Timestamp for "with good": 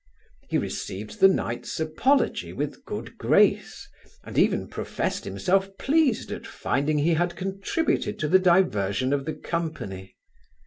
2.53-3.19